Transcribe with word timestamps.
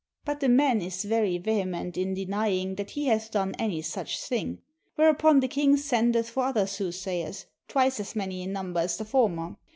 But 0.25 0.39
the 0.39 0.49
man 0.49 0.81
is 0.81 1.03
very 1.05 1.37
ve 1.37 1.59
hement 1.61 1.95
in 1.95 2.15
denying 2.15 2.73
that 2.73 2.89
he 2.89 3.05
hath 3.05 3.29
done 3.29 3.53
any 3.59 3.83
such 3.83 4.19
thing. 4.19 4.63
Whereupon 4.95 5.41
the 5.41 5.47
king 5.47 5.77
sendeth 5.77 6.27
for 6.31 6.43
other 6.45 6.65
soothsayers, 6.65 7.45
twice 7.67 7.99
as 7.99 8.15
many 8.15 8.41
in 8.41 8.51
number 8.51 8.79
as 8.79 8.97
the 8.97 9.05
former. 9.05 9.57